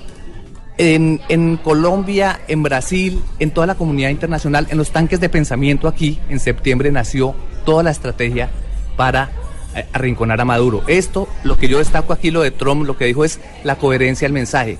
en, 0.77 1.21
en 1.29 1.57
Colombia, 1.57 2.41
en 2.47 2.63
Brasil, 2.63 3.21
en 3.39 3.51
toda 3.51 3.67
la 3.67 3.75
comunidad 3.75 4.09
internacional, 4.09 4.67
en 4.69 4.77
los 4.77 4.91
tanques 4.91 5.19
de 5.19 5.29
pensamiento 5.29 5.87
aquí, 5.87 6.19
en 6.29 6.39
septiembre 6.39 6.91
nació 6.91 7.35
toda 7.65 7.83
la 7.83 7.91
estrategia 7.91 8.49
para 8.95 9.29
eh, 9.75 9.85
arrinconar 9.93 10.41
a 10.41 10.45
Maduro. 10.45 10.83
Esto, 10.87 11.27
lo 11.43 11.57
que 11.57 11.67
yo 11.67 11.79
destaco 11.79 12.13
aquí, 12.13 12.31
lo 12.31 12.41
de 12.41 12.51
Trump, 12.51 12.85
lo 12.85 12.97
que 12.97 13.05
dijo 13.05 13.25
es 13.25 13.39
la 13.63 13.75
coherencia 13.75 14.25
del 14.25 14.33
mensaje. 14.33 14.77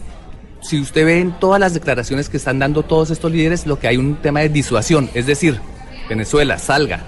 Si 0.62 0.80
usted 0.80 1.06
ve 1.06 1.20
en 1.20 1.38
todas 1.40 1.60
las 1.60 1.74
declaraciones 1.74 2.30
que 2.30 2.38
están 2.38 2.60
dando 2.60 2.84
todos 2.84 3.12
estos 3.12 3.32
líderes, 3.32 3.66
lo 3.68 3.80
que 3.80 3.88
hay 3.88 3.98
un 3.98 4.16
tema 4.16 4.40
de 4.40 4.50
disuasión, 4.50 5.10
es 5.14 5.26
decir, 5.26 5.60
Venezuela, 6.10 6.58
salga. 6.58 7.02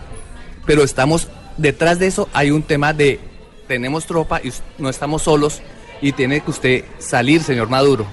Pero 0.66 0.84
estamos, 0.84 1.30
detrás 1.58 2.00
de 2.00 2.08
eso 2.08 2.28
hay 2.34 2.52
un 2.52 2.64
tema 2.64 2.94
de, 2.94 3.20
tenemos 3.68 4.06
tropa 4.06 4.42
y 4.44 4.52
no 4.78 4.90
estamos 4.90 5.24
solos 5.24 5.62
y 6.02 6.12
tiene 6.12 6.42
que 6.42 6.52
usted 6.52 6.84
salir, 7.00 7.42
señor 7.42 7.70
Maduro. 7.70 8.06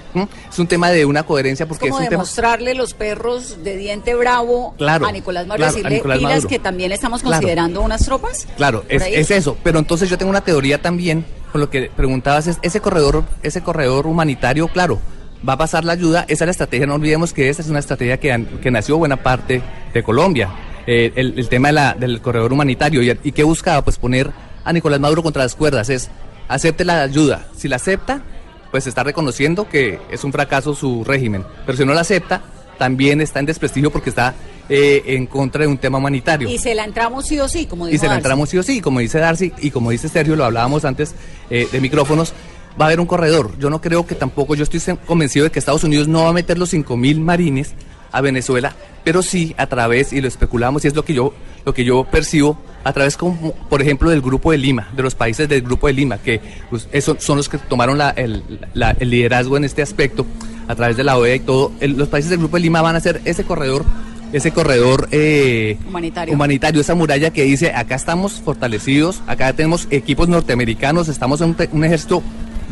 Es 0.49 0.57
un 0.59 0.67
tema 0.67 0.89
de 0.89 1.05
una 1.05 1.23
coherencia 1.23 1.67
porque 1.67 1.85
es, 1.85 1.91
como 1.91 1.99
un 2.03 2.09
tema... 2.09 2.21
demostrarle 2.21 2.73
los 2.75 2.93
perros 2.93 3.63
de 3.63 3.75
diente 3.77 4.15
bravo 4.15 4.73
Claro, 4.77 5.05
a 5.05 5.11
Nicolás 5.11 5.45
Maduro, 5.47 5.57
claro, 5.65 5.73
decirle, 5.73 5.95
Nicolás 5.97 6.17
"Pilas 6.17 6.31
Maduro". 6.33 6.49
que 6.49 6.59
también 6.59 6.91
estamos 6.91 7.21
Claro. 7.21 7.35
considerando 7.37 7.81
unas 7.81 8.05
tropas. 8.05 8.47
Claro, 8.57 8.83
¿Por 8.83 8.91
es, 8.91 9.31
eso. 9.31 9.57
Pero 9.63 9.79
entonces 9.79 10.09
yo 10.09 10.17
tengo 10.17 10.29
una 10.29 10.41
teoría 10.41 10.81
también, 10.81 11.25
con 11.51 11.61
lo 11.61 11.69
que 11.69 11.91
preguntabas, 11.95 12.47
es 12.47 12.57
ese 12.61 12.79
corredor, 12.81 13.23
ese 13.43 13.61
corredor 13.61 14.07
humanitario, 14.07 14.67
claro, 14.69 14.99
va 15.47 15.53
a 15.53 15.57
pasar 15.57 15.83
la 15.83 15.91
ayuda, 15.93 16.21
esa 16.29 16.45
es 16.45 16.47
la 16.47 16.51
estrategia, 16.51 16.87
no 16.87 16.95
olvidemos 16.95 17.33
que 17.33 17.49
esa 17.49 17.61
es 17.61 17.67
una 17.69 17.79
estrategia 17.79 18.17
que, 18.17 18.31
han- 18.31 18.45
que 18.61 18.71
nació 18.71 18.97
buena 18.97 19.17
parte 19.17 19.61
de 19.93 20.03
Colombia. 20.03 20.49
Eh, 20.87 21.11
el, 21.15 21.37
el 21.37 21.47
tema 21.49 21.67
de 21.69 21.73
la- 21.73 21.93
del 21.93 22.21
corredor 22.21 22.51
humanitario 22.53 23.01
y, 23.03 23.17
y 23.23 23.31
qué 23.33 23.43
buscaba, 23.43 23.81
pues 23.83 23.97
poner 23.97 24.31
a 24.65 24.71
Nicolás 24.73 24.99
Maduro 24.99 25.21
contra 25.21 25.43
las 25.43 25.55
cuerdas, 25.55 25.89
es 25.89 26.09
acepte 26.53 26.85
la 26.85 27.01
ayuda. 27.01 27.47
Si 27.55 27.67
la 27.67 27.77
acepta, 27.77 28.23
pues 28.71 28.87
está 28.87 29.03
reconociendo 29.03 29.67
que 29.67 29.99
es 30.09 30.23
un 30.23 30.31
fracaso 30.31 30.75
su 30.75 31.03
régimen. 31.03 31.45
Pero 31.65 31.77
si 31.77 31.85
no 31.85 31.93
la 31.93 32.01
acepta, 32.01 32.41
también 32.77 33.21
está 33.21 33.39
en 33.39 33.45
desprestigio 33.45 33.91
porque 33.91 34.09
está 34.09 34.33
eh, 34.69 35.03
en 35.05 35.27
contra 35.27 35.61
de 35.61 35.67
un 35.67 35.77
tema 35.77 35.97
humanitario 35.97 36.49
Y 36.49 36.57
se 36.57 36.73
la 36.73 36.85
entramos 36.85 37.27
sí 37.27 37.39
o 37.39 37.47
sí, 37.47 37.65
como 37.65 37.85
dijo 37.85 37.95
y 37.95 37.99
se 37.99 38.07
la 38.07 38.15
entramos 38.15 38.49
sí 38.49 38.57
o 38.57 38.63
sí, 38.63 38.81
como 38.81 38.99
dice 38.99 39.19
Darcy 39.19 39.51
y 39.59 39.71
como 39.71 39.91
dice 39.91 40.09
Sergio, 40.09 40.35
lo 40.35 40.45
hablábamos 40.45 40.85
antes 40.85 41.13
eh, 41.49 41.67
de 41.71 41.81
micrófonos, 41.81 42.33
va 42.79 42.85
a 42.85 42.87
haber 42.87 42.99
un 42.99 43.05
corredor. 43.05 43.57
Yo 43.59 43.69
no 43.69 43.81
creo 43.81 44.05
que 44.05 44.15
tampoco, 44.15 44.55
yo 44.55 44.63
estoy 44.63 44.81
convencido 45.05 45.45
de 45.45 45.51
que 45.51 45.59
Estados 45.59 45.83
Unidos 45.83 46.07
no 46.07 46.23
va 46.23 46.29
a 46.29 46.33
meter 46.33 46.57
los 46.57 46.69
5 46.69 46.95
mil 46.97 47.19
marines 47.19 47.73
a 48.11 48.21
Venezuela, 48.21 48.75
pero 49.03 49.21
sí 49.21 49.53
a 49.57 49.67
través, 49.67 50.13
y 50.13 50.21
lo 50.21 50.27
especulamos, 50.27 50.85
y 50.85 50.87
es 50.87 50.95
lo 50.95 51.03
que 51.03 51.13
yo, 51.13 51.33
lo 51.65 51.73
que 51.73 51.83
yo 51.83 52.05
percibo, 52.05 52.57
a 52.83 52.93
través, 52.93 53.15
como, 53.17 53.53
por 53.69 53.81
ejemplo, 53.81 54.09
del 54.09 54.21
Grupo 54.21 54.51
de 54.51 54.57
Lima, 54.57 54.89
de 54.95 55.03
los 55.03 55.15
países 55.15 55.47
del 55.47 55.61
Grupo 55.61 55.87
de 55.87 55.93
Lima, 55.93 56.17
que 56.17 56.41
pues, 56.69 56.87
eso 56.91 57.15
son 57.19 57.37
los 57.37 57.47
que 57.49 57.57
tomaron 57.57 57.97
la- 57.97 58.09
el, 58.11 58.43
la- 58.73 58.95
el 58.99 59.09
liderazgo 59.09 59.55
en 59.57 59.63
este 59.63 59.81
aspecto, 59.81 60.25
a 60.67 60.75
través 60.75 60.97
de 60.97 61.03
la 61.03 61.17
OEA 61.17 61.35
y 61.35 61.39
todo. 61.39 61.71
El- 61.79 61.97
los 61.97 62.07
países 62.09 62.29
del 62.29 62.39
Grupo 62.39 62.57
de 62.57 62.61
Lima 62.63 62.81
van 62.81 62.95
a 62.95 62.97
hacer 62.99 63.21
ese 63.25 63.43
corredor 63.43 63.85
ese 64.33 64.49
corredor 64.49 65.09
eh, 65.11 65.77
Humanitario. 65.87 66.33
humanitario, 66.33 66.81
esa 66.81 66.95
muralla 66.95 67.29
que 67.29 67.43
dice, 67.43 67.71
acá 67.71 67.93
estamos 67.93 68.41
fortalecidos, 68.41 69.21
acá 69.27 69.53
tenemos 69.53 69.87
equipos 69.91 70.27
norteamericanos, 70.27 71.07
estamos 71.07 71.39
en 71.41 71.55
un 71.71 71.83
ejército 71.85 72.23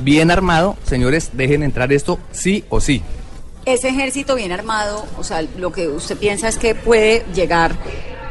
bien 0.03 0.31
armado, 0.31 0.75
señores, 0.87 1.29
dejen 1.33 1.61
entrar 1.61 1.93
esto 1.93 2.17
sí 2.31 2.63
o 2.69 2.81
sí. 2.81 3.03
Ese 3.65 3.89
ejército 3.89 4.33
bien 4.35 4.51
armado, 4.51 5.05
o 5.19 5.23
sea, 5.23 5.43
lo 5.59 5.71
que 5.71 5.87
usted 5.87 6.17
piensa 6.17 6.47
es 6.47 6.57
que 6.57 6.73
puede 6.73 7.23
llegar 7.35 7.75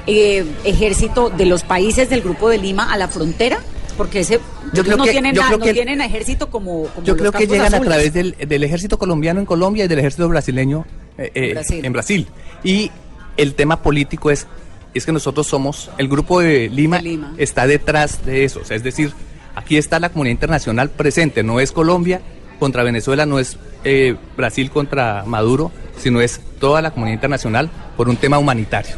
eh, 0.06 0.44
ejército 0.64 1.30
de 1.30 1.46
los 1.46 1.62
países 1.62 2.08
del 2.10 2.22
Grupo 2.22 2.48
de 2.48 2.58
Lima 2.58 2.92
a 2.92 2.96
la 2.96 3.08
frontera, 3.08 3.58
porque 3.96 4.20
ese 4.20 4.40
Yo 4.72 4.82
creo 4.84 4.96
no 4.96 5.04
que- 5.04 5.10
tienen 5.12 5.34
yo 5.34 5.40
nada, 5.42 5.48
creo 5.50 5.58
no 5.58 5.64
que- 5.66 5.72
tienen 5.74 6.00
ejército 6.00 6.48
como, 6.50 6.84
como 6.88 7.06
Yo 7.06 7.14
los 7.14 7.20
creo 7.20 7.32
que 7.32 7.46
llegan 7.46 7.74
a 7.74 7.80
través 7.80 8.12
del, 8.12 8.34
del 8.46 8.64
ejército 8.64 8.98
colombiano 8.98 9.40
en 9.40 9.46
Colombia 9.46 9.84
y 9.84 9.88
del 9.88 9.98
ejército 9.98 10.28
brasileño 10.28 10.86
eh, 11.18 11.30
eh, 11.34 11.50
Brasil. 11.52 11.84
en 11.84 11.92
Brasil. 11.92 12.26
Y 12.64 12.90
el 13.36 13.54
tema 13.54 13.82
político 13.82 14.30
es, 14.30 14.46
es 14.94 15.04
que 15.06 15.12
nosotros 15.12 15.46
somos, 15.46 15.90
el 15.98 16.08
grupo 16.08 16.40
de 16.40 16.68
Lima, 16.68 16.96
De 16.98 17.02
Lima. 17.02 17.34
está 17.36 17.66
detrás 17.66 18.24
de 18.24 18.44
eso. 18.44 18.60
O 18.60 18.64
sea, 18.64 18.76
es 18.76 18.82
decir, 18.82 19.12
aquí 19.54 19.76
está 19.76 19.98
la 20.00 20.08
comunidad 20.10 20.32
internacional 20.34 20.90
presente, 20.90 21.42
no 21.42 21.60
es 21.60 21.72
Colombia 21.72 22.20
contra 22.58 22.82
Venezuela, 22.82 23.26
no 23.26 23.38
es 23.38 23.56
eh, 23.84 24.16
Brasil 24.36 24.70
contra 24.70 25.24
Maduro, 25.26 25.72
sino 25.98 26.20
es 26.20 26.40
toda 26.58 26.80
la 26.82 26.90
comunidad 26.90 27.14
internacional 27.14 27.70
por 27.96 28.08
un 28.08 28.16
tema 28.16 28.38
humanitario. 28.38 28.94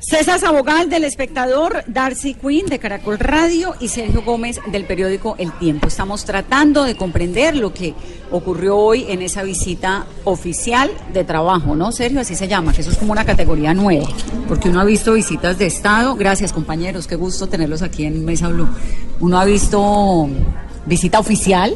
César 0.00 0.38
Sabogal 0.38 0.90
del 0.90 1.04
Espectador, 1.04 1.82
Darcy 1.86 2.34
Quinn 2.34 2.66
de 2.66 2.78
Caracol 2.78 3.18
Radio 3.18 3.74
y 3.80 3.88
Sergio 3.88 4.22
Gómez 4.22 4.60
del 4.70 4.84
periódico 4.84 5.36
El 5.38 5.52
Tiempo. 5.52 5.88
Estamos 5.88 6.24
tratando 6.24 6.84
de 6.84 6.96
comprender 6.96 7.56
lo 7.56 7.72
que 7.72 7.94
ocurrió 8.30 8.76
hoy 8.76 9.06
en 9.08 9.22
esa 9.22 9.42
visita 9.42 10.06
oficial 10.24 10.90
de 11.14 11.24
trabajo, 11.24 11.74
¿no, 11.74 11.92
Sergio? 11.92 12.20
Así 12.20 12.36
se 12.36 12.46
llama, 12.46 12.74
que 12.74 12.82
eso 12.82 12.90
es 12.90 12.98
como 12.98 13.12
una 13.12 13.24
categoría 13.24 13.72
nueva, 13.72 14.06
porque 14.48 14.68
uno 14.68 14.80
ha 14.80 14.84
visto 14.84 15.14
visitas 15.14 15.58
de 15.58 15.66
Estado. 15.66 16.14
Gracias, 16.14 16.52
compañeros, 16.52 17.06
qué 17.06 17.16
gusto 17.16 17.48
tenerlos 17.48 17.80
aquí 17.82 18.04
en 18.04 18.24
Mesa 18.24 18.48
Blue. 18.48 18.68
Uno 19.20 19.40
ha 19.40 19.46
visto 19.46 20.28
visita 20.84 21.18
oficial, 21.18 21.74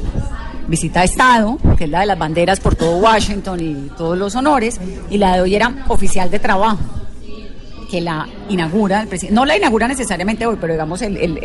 visita 0.69 1.01
de 1.01 1.07
Estado, 1.07 1.59
que 1.77 1.85
es 1.85 1.91
la 1.91 2.01
de 2.01 2.07
las 2.07 2.19
banderas 2.19 2.61
por 2.61 2.77
todo 2.77 2.99
Washington 2.99 3.61
y 3.61 3.91
todos 3.97 4.17
los 4.17 4.35
honores, 4.35 4.79
y 5.09 5.17
la 5.17 5.37
de 5.37 5.41
hoy 5.41 5.55
era 5.55 5.87
oficial 5.89 6.31
de 6.31 6.39
trabajo 6.39 7.00
que 7.91 8.01
la 8.01 8.29
inaugura 8.49 9.03
el 9.03 9.09
presidente. 9.09 9.35
No 9.35 9.45
la 9.45 9.57
inaugura 9.57 9.89
necesariamente 9.89 10.47
hoy, 10.47 10.57
pero 10.61 10.73
digamos 10.73 11.03
el, 11.03 11.17
el, 11.17 11.39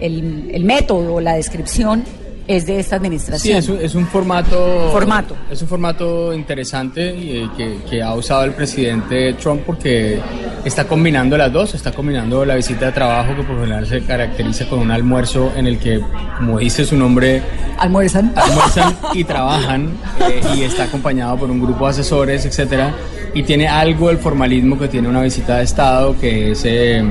el, 0.00 0.50
el, 0.52 0.64
método, 0.64 1.20
la 1.20 1.34
descripción 1.34 2.04
es 2.46 2.66
de 2.66 2.78
esta 2.78 2.96
Sí, 2.96 3.00
administración. 3.00 3.58
es 3.58 3.68
un, 3.68 3.78
es 3.80 3.94
un 3.94 4.06
formato. 4.06 4.90
Formato. 4.92 5.36
Es 5.50 5.62
un 5.62 5.68
formato 5.68 6.32
interesante 6.34 7.10
eh, 7.10 7.48
que, 7.56 7.78
que 7.88 8.02
ha 8.02 8.14
usado 8.14 8.44
el 8.44 8.52
presidente 8.52 9.32
Trump 9.34 9.62
porque 9.64 10.20
está 10.64 10.84
combinando 10.86 11.36
las 11.36 11.52
dos. 11.52 11.74
Está 11.74 11.92
combinando 11.92 12.44
la 12.44 12.54
visita 12.56 12.86
de 12.86 12.92
trabajo 12.92 13.34
que 13.36 13.42
por 13.42 13.56
general 13.60 13.86
se 13.86 14.02
caracteriza 14.02 14.66
con 14.68 14.80
un 14.80 14.90
almuerzo 14.90 15.52
en 15.56 15.66
el 15.66 15.78
que, 15.78 16.00
como 16.38 16.58
dice 16.58 16.84
su 16.84 16.96
nombre, 16.96 17.42
Almuerzan. 17.78 18.32
almuerzan 18.36 18.96
y 19.14 19.24
trabajan 19.24 19.88
eh, 20.28 20.40
y 20.56 20.62
está 20.62 20.84
acompañado 20.84 21.36
por 21.38 21.50
un 21.50 21.60
grupo 21.60 21.84
de 21.86 21.90
asesores, 21.92 22.44
etcétera, 22.44 22.94
y 23.34 23.42
tiene 23.42 23.66
algo 23.68 24.08
del 24.08 24.18
formalismo 24.18 24.78
que 24.78 24.88
tiene 24.88 25.08
una 25.08 25.22
visita 25.22 25.56
de 25.58 25.64
Estado, 25.64 26.16
que 26.20 26.52
es 26.52 26.62
eh, 26.64 27.02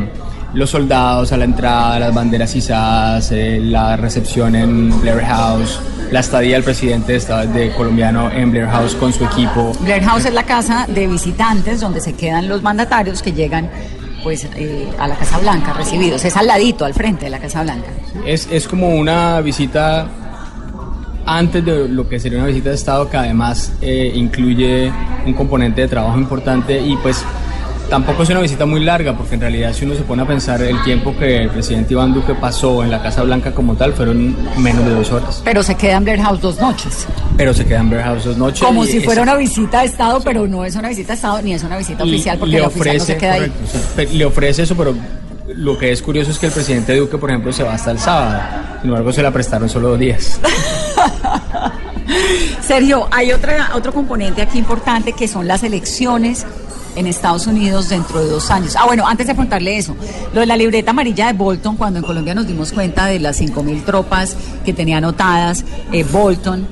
los 0.53 0.69
soldados 0.69 1.31
a 1.31 1.37
la 1.37 1.45
entrada, 1.45 1.99
las 1.99 2.13
banderas 2.13 2.55
izadas, 2.55 3.31
eh, 3.31 3.59
la 3.61 3.95
recepción 3.97 4.55
en 4.55 5.01
Blair 5.01 5.21
House, 5.25 5.79
la 6.11 6.19
estadía 6.19 6.55
del 6.55 6.63
presidente 6.63 7.13
de, 7.13 7.17
Estado- 7.17 7.51
de 7.51 7.71
colombiano 7.73 8.29
en 8.31 8.51
Blair 8.51 8.67
House 8.67 8.93
con 8.95 9.11
su 9.11 9.23
equipo. 9.25 9.71
Blair 9.79 10.03
House 10.03 10.25
es 10.25 10.33
la 10.33 10.43
casa 10.43 10.85
de 10.87 11.07
visitantes 11.07 11.81
donde 11.81 11.99
se 12.01 12.13
quedan 12.13 12.47
los 12.47 12.61
mandatarios 12.61 13.21
que 13.23 13.31
llegan 13.33 13.69
pues 14.23 14.47
eh, 14.55 14.87
a 14.99 15.07
la 15.07 15.15
Casa 15.15 15.37
Blanca 15.39 15.73
recibidos. 15.73 16.23
Es 16.23 16.37
al 16.37 16.47
ladito, 16.47 16.85
al 16.85 16.93
frente 16.93 17.25
de 17.25 17.31
la 17.31 17.39
Casa 17.39 17.63
Blanca. 17.63 17.87
Es, 18.25 18.47
es 18.51 18.67
como 18.67 18.89
una 18.95 19.41
visita 19.41 20.07
antes 21.25 21.65
de 21.65 21.87
lo 21.89 22.07
que 22.07 22.19
sería 22.19 22.37
una 22.37 22.47
visita 22.47 22.69
de 22.69 22.75
Estado 22.75 23.09
que 23.09 23.17
además 23.17 23.73
eh, 23.81 24.11
incluye 24.15 24.91
un 25.25 25.33
componente 25.33 25.81
de 25.81 25.87
trabajo 25.87 26.17
importante 26.19 26.79
y 26.81 26.95
pues 26.97 27.23
tampoco 27.89 28.23
es 28.23 28.29
una 28.29 28.39
visita 28.39 28.65
muy 28.65 28.83
larga 28.83 29.15
porque 29.15 29.35
en 29.35 29.41
realidad 29.41 29.73
si 29.73 29.85
uno 29.85 29.95
se 29.95 30.01
pone 30.01 30.23
a 30.23 30.25
pensar 30.25 30.61
el 30.61 30.81
tiempo 30.83 31.15
que 31.17 31.37
el 31.43 31.49
presidente 31.49 31.93
Iván 31.93 32.13
Duque 32.13 32.33
pasó 32.35 32.83
en 32.83 32.91
la 32.91 33.01
Casa 33.01 33.23
Blanca 33.23 33.51
como 33.53 33.75
tal 33.75 33.93
fueron 33.93 34.35
menos 34.57 34.85
de 34.85 34.91
dos 34.91 35.11
horas. 35.11 35.41
Pero 35.43 35.63
se 35.63 35.75
queda 35.75 35.97
en 35.97 36.03
Blair 36.03 36.21
House 36.21 36.41
dos 36.41 36.59
noches. 36.59 37.07
Pero 37.37 37.53
se 37.53 37.65
queda 37.65 37.79
en 37.79 37.89
Blair 37.89 38.03
House 38.05 38.25
dos 38.25 38.37
noches. 38.37 38.63
Como 38.63 38.85
si 38.85 38.99
fuera 39.01 39.21
una 39.21 39.35
visita 39.35 39.81
de 39.81 39.87
Estado, 39.87 40.21
pero 40.23 40.47
no 40.47 40.65
es 40.65 40.75
una 40.75 40.89
visita 40.89 41.09
de 41.09 41.13
Estado 41.15 41.41
ni 41.41 41.53
es 41.53 41.63
una 41.63 41.77
visita 41.77 42.03
oficial 42.03 42.37
porque 42.37 42.55
le 42.57 42.61
no 42.63 42.69
se 43.03 43.17
queda 43.17 43.33
ahí. 43.33 43.39
correcto, 43.41 43.59
sí, 43.71 43.79
pe- 43.95 44.07
le 44.13 44.25
ofrece 44.25 44.63
eso, 44.63 44.75
pero 44.75 44.95
lo 45.55 45.77
que 45.77 45.91
es 45.91 46.01
curioso 46.01 46.31
es 46.31 46.39
que 46.39 46.47
el 46.47 46.51
presidente 46.51 46.95
Duque, 46.95 47.17
por 47.17 47.29
ejemplo, 47.29 47.51
se 47.51 47.63
va 47.63 47.73
hasta 47.73 47.91
el 47.91 47.99
sábado. 47.99 48.41
Sin 48.81 48.89
embargo, 48.89 49.11
se 49.13 49.21
la 49.21 49.31
prestaron 49.31 49.69
solo 49.69 49.89
dos 49.89 49.99
días. 49.99 50.39
Sergio, 52.61 53.07
hay 53.11 53.31
otra, 53.31 53.71
otro 53.75 53.93
componente 53.93 54.41
aquí 54.41 54.57
importante 54.57 55.13
que 55.13 55.27
son 55.27 55.47
las 55.47 55.63
elecciones 55.63 56.45
en 56.95 57.07
Estados 57.07 57.47
Unidos 57.47 57.89
dentro 57.89 58.19
de 58.23 58.29
dos 58.29 58.49
años. 58.51 58.75
Ah, 58.75 58.85
bueno, 58.85 59.07
antes 59.07 59.27
de 59.27 59.35
contarle 59.35 59.77
eso, 59.77 59.95
lo 60.33 60.39
de 60.41 60.45
la 60.45 60.55
libreta 60.57 60.91
amarilla 60.91 61.27
de 61.27 61.33
Bolton, 61.33 61.75
cuando 61.75 61.99
en 61.99 62.05
Colombia 62.05 62.35
nos 62.35 62.47
dimos 62.47 62.71
cuenta 62.71 63.05
de 63.07 63.19
las 63.19 63.39
5.000 63.41 63.83
tropas 63.83 64.35
que 64.65 64.73
tenía 64.73 64.97
anotadas 64.97 65.63
eh, 65.91 66.03
Bolton, 66.03 66.67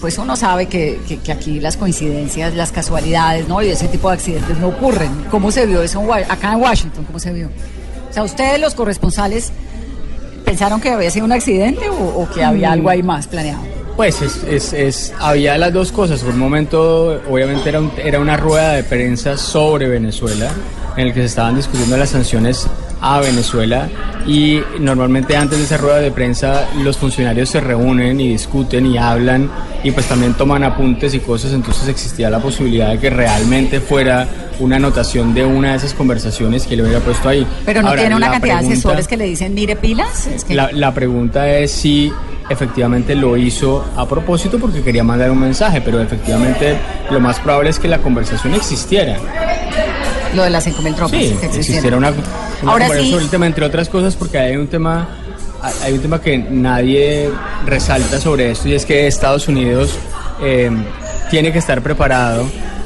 pues 0.00 0.18
uno 0.18 0.34
sabe 0.34 0.66
que, 0.66 1.00
que- 1.06 1.18
que 1.18 1.30
aquí 1.30 1.60
las 1.60 1.76
coincidencias, 1.76 2.54
las 2.56 2.72
casualidades, 2.72 3.46
¿no? 3.46 3.62
Y 3.62 3.68
ese 3.68 3.86
tipo 3.86 4.08
de 4.08 4.14
accidentes 4.14 4.58
no 4.58 4.68
ocurren. 4.68 5.10
¿Cómo 5.30 5.52
se 5.52 5.64
vio 5.66 5.80
eso 5.82 6.02
acá 6.28 6.52
en 6.54 6.60
Washington? 6.60 7.04
¿Cómo 7.04 7.18
se 7.20 7.32
vio? 7.32 7.48
O 8.10 8.12
sea, 8.12 8.24
ustedes 8.24 8.60
los 8.60 8.74
corresponsales 8.74 9.52
pensaron 10.44 10.80
que 10.80 10.90
había 10.90 11.10
sido 11.10 11.24
un 11.24 11.32
accidente 11.32 11.88
o, 11.88 11.94
o 12.22 12.28
que 12.30 12.42
había 12.44 12.72
algo 12.72 12.88
ahí 12.90 13.02
más 13.02 13.28
planeado. 13.28 13.62
Pues 13.96 14.22
es, 14.22 14.42
es, 14.44 14.72
es- 14.72 15.12
había 15.20 15.58
las 15.58 15.72
dos 15.72 15.92
cosas. 15.92 16.20
Por 16.22 16.32
un 16.32 16.38
momento, 16.40 17.20
obviamente, 17.30 17.68
era, 17.68 17.80
un- 17.80 17.92
era 18.02 18.20
una 18.20 18.36
rueda 18.36 18.72
de 18.72 18.84
prensa 18.84 19.36
sobre 19.36 19.88
Venezuela, 19.88 20.50
en 20.96 21.06
el 21.08 21.12
que 21.12 21.20
se 21.20 21.26
estaban 21.26 21.56
discutiendo 21.56 21.96
las 21.96 22.10
sanciones 22.10 22.66
a 23.00 23.20
Venezuela. 23.20 23.88
Y 24.26 24.60
normalmente 24.78 25.36
antes 25.36 25.58
de 25.58 25.64
esa 25.64 25.76
rueda 25.76 25.98
de 25.98 26.10
prensa, 26.10 26.68
los 26.82 26.96
funcionarios 26.96 27.48
se 27.50 27.60
reúnen 27.60 28.20
y 28.20 28.28
discuten 28.28 28.86
y 28.86 28.96
hablan 28.96 29.50
y 29.84 29.90
pues 29.90 30.06
también 30.06 30.34
toman 30.34 30.62
apuntes 30.64 31.12
y 31.14 31.18
cosas. 31.20 31.52
Entonces 31.52 31.88
existía 31.88 32.30
la 32.30 32.38
posibilidad 32.38 32.90
de 32.90 32.98
que 32.98 33.10
realmente 33.10 33.80
fuera 33.80 34.26
una 34.60 34.76
anotación 34.76 35.34
de 35.34 35.44
una 35.44 35.72
de 35.72 35.76
esas 35.78 35.92
conversaciones 35.92 36.66
que 36.66 36.76
le 36.76 36.84
hubiera 36.84 37.00
puesto 37.00 37.28
ahí. 37.28 37.44
Pero 37.66 37.82
no 37.82 37.88
Ahora, 37.88 38.00
tiene 38.02 38.14
una 38.16 38.30
cantidad 38.30 38.54
de 38.54 38.58
pregunta- 38.60 38.74
asesores 38.88 39.08
que 39.08 39.16
le 39.16 39.24
dicen 39.24 39.52
mire 39.54 39.74
pilas. 39.76 40.28
Es 40.28 40.44
que 40.44 40.54
la, 40.54 40.70
la 40.72 40.94
pregunta 40.94 41.48
es 41.58 41.72
si 41.72 42.12
efectivamente 42.48 43.14
lo 43.14 43.36
hizo 43.36 43.84
a 43.96 44.06
propósito 44.06 44.58
porque 44.58 44.82
quería 44.82 45.04
mandar 45.04 45.30
un 45.30 45.40
mensaje, 45.40 45.80
pero 45.80 46.00
efectivamente 46.00 46.76
lo 47.10 47.20
más 47.20 47.38
probable 47.40 47.70
es 47.70 47.78
que 47.78 47.88
la 47.88 47.98
conversación 47.98 48.54
existiera. 48.54 49.18
lo 50.34 50.42
de 50.42 50.50
las 50.50 50.66
5.000 50.66 50.94
tropas 50.94 51.10
Sí, 51.10 51.36
que 51.40 51.46
existiera 51.46 51.96
una, 51.96 52.10
una 52.10 52.72
Ahora 52.72 52.86
conversación 52.86 53.04
sí, 53.04 53.10
sobre 53.10 53.24
el 53.24 53.30
tema, 53.30 53.46
entre 53.46 53.64
otras 53.64 53.88
cosas, 53.88 54.16
porque 54.16 54.38
hay 54.38 54.56
un 54.56 54.66
tema, 54.68 55.08
hay 55.82 55.92
un 55.92 56.00
tema 56.00 56.20
que 56.20 56.38
nadie 56.38 57.30
resalta 57.66 58.20
sobre 58.20 58.50
esto 58.50 58.68
y 58.68 58.74
es 58.74 58.84
que 58.86 59.06
Estados 59.06 59.48
Unidos 59.48 59.98
eh, 60.42 60.70
tiene 61.30 61.52
que 61.52 61.58
estar 61.58 61.80
preparado. 61.82 62.44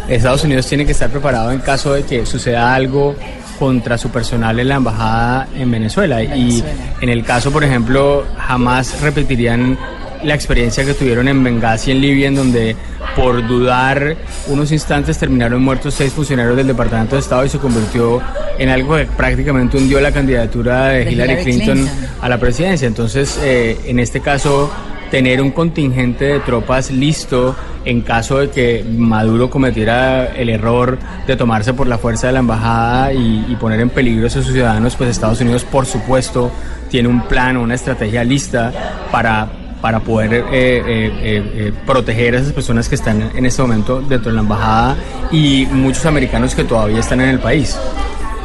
Estados 0.08 0.44
Unidos 0.44 0.66
tiene 0.66 0.86
que 0.86 0.92
estar 0.92 1.10
preparado 1.10 1.50
en 1.50 1.58
caso 1.58 1.92
de 1.92 2.04
que 2.04 2.24
suceda 2.26 2.74
algo 2.74 3.16
contra 3.58 3.98
su 3.98 4.10
personal 4.10 4.58
en 4.60 4.68
la 4.68 4.76
embajada 4.76 5.48
en 5.54 5.70
Venezuela. 5.70 6.22
Y 6.22 6.62
en 7.00 7.08
el 7.08 7.24
caso, 7.24 7.50
por 7.50 7.64
ejemplo, 7.64 8.24
jamás 8.38 9.00
repetirían 9.00 9.78
la 10.22 10.34
experiencia 10.34 10.84
que 10.84 10.94
tuvieron 10.94 11.28
en 11.28 11.42
Benghazi, 11.42 11.92
en 11.92 12.00
Libia, 12.00 12.28
en 12.28 12.34
donde 12.34 12.76
por 13.14 13.46
dudar 13.46 14.16
unos 14.48 14.72
instantes 14.72 15.18
terminaron 15.18 15.62
muertos 15.62 15.94
seis 15.94 16.12
funcionarios 16.12 16.56
del 16.56 16.66
Departamento 16.66 17.16
de 17.16 17.20
Estado 17.20 17.44
y 17.44 17.48
se 17.48 17.58
convirtió 17.58 18.20
en 18.58 18.68
algo 18.68 18.96
que 18.96 19.06
prácticamente 19.06 19.76
hundió 19.76 20.00
la 20.00 20.12
candidatura 20.12 20.88
de, 20.88 21.04
De 21.04 21.12
Hillary, 21.12 21.32
Hillary 21.32 21.44
Clinton, 21.44 21.78
Clinton. 21.78 22.08
a 22.20 22.28
la 22.28 22.38
presidencia. 22.38 22.86
Entonces, 22.88 23.38
eh, 23.42 23.78
en 23.86 23.98
este 23.98 24.20
caso, 24.20 24.70
tener 25.10 25.40
un 25.40 25.50
contingente 25.50 26.24
de 26.24 26.40
tropas 26.40 26.90
listo 26.90 27.54
en 27.84 28.00
caso 28.00 28.38
de 28.38 28.50
que 28.50 28.84
Maduro 28.84 29.48
cometiera 29.48 30.26
el 30.26 30.48
error 30.48 30.98
de 31.26 31.36
tomarse 31.36 31.72
por 31.72 31.86
la 31.86 31.98
fuerza 31.98 32.26
de 32.26 32.32
la 32.34 32.40
embajada 32.40 33.12
y, 33.12 33.56
poner 33.60 33.80
en 33.80 33.90
peligro 33.90 34.26
a 34.26 34.30
sus 34.30 34.46
ciudadanos, 34.46 34.96
pues 34.96 35.10
Estados 35.10 35.40
Unidos, 35.40 35.64
por 35.64 35.86
supuesto, 35.86 36.50
tiene 36.90 37.08
un 37.08 37.22
plan, 37.22 37.56
una 37.56 37.74
estrategia 37.74 38.22
lista 38.24 38.72
para 39.10 39.48
para 39.80 40.00
poder 40.00 40.32
eh, 40.32 40.42
eh, 40.52 41.12
eh, 41.22 41.72
proteger 41.84 42.34
a 42.34 42.38
esas 42.38 42.52
personas 42.52 42.88
que 42.88 42.94
están 42.94 43.30
en 43.36 43.46
este 43.46 43.60
momento 43.62 44.00
dentro 44.00 44.30
de 44.30 44.34
la 44.34 44.40
embajada 44.40 44.96
y 45.30 45.66
muchos 45.66 46.04
americanos 46.06 46.54
que 46.54 46.64
todavía 46.64 46.98
están 47.00 47.20
en 47.20 47.28
el 47.28 47.38
país. 47.38 47.78